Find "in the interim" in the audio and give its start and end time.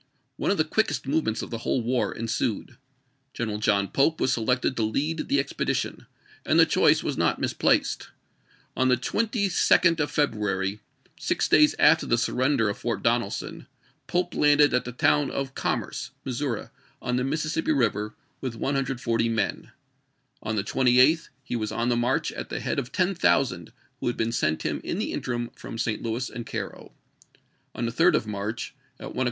24.83-25.51